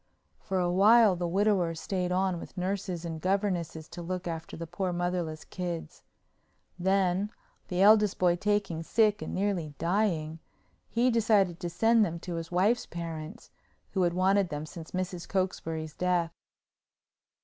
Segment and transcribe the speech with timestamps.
[0.39, 4.65] For a while the widower stayed on with nurses and governesses to look after the
[4.65, 6.01] poor motherless kids.
[6.79, 7.29] Then,
[7.67, 10.39] the eldest boy taking sick and nearly dying,
[10.89, 13.51] he decided to send them to his wife's parents,
[13.91, 15.29] who had wanted them since Mrs.
[15.29, 16.31] Cokesbury's death.